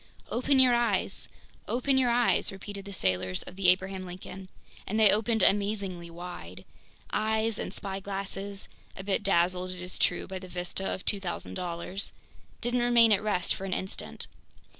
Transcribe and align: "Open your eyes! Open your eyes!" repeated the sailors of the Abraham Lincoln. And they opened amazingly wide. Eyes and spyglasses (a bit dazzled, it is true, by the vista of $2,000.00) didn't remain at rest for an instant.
"Open 0.31 0.57
your 0.59 0.73
eyes! 0.73 1.29
Open 1.67 1.95
your 1.95 2.09
eyes!" 2.09 2.51
repeated 2.51 2.85
the 2.85 2.91
sailors 2.91 3.43
of 3.43 3.55
the 3.55 3.67
Abraham 3.67 4.03
Lincoln. 4.03 4.49
And 4.87 4.99
they 4.99 5.11
opened 5.11 5.43
amazingly 5.43 6.09
wide. 6.09 6.65
Eyes 7.13 7.59
and 7.59 7.71
spyglasses 7.71 8.67
(a 8.97 9.03
bit 9.03 9.21
dazzled, 9.21 9.69
it 9.69 9.79
is 9.83 9.99
true, 9.99 10.25
by 10.25 10.39
the 10.39 10.47
vista 10.47 10.91
of 10.91 11.05
$2,000.00) 11.05 12.11
didn't 12.61 12.79
remain 12.81 13.11
at 13.11 13.21
rest 13.21 13.53
for 13.53 13.65
an 13.65 13.73
instant. 13.75 14.25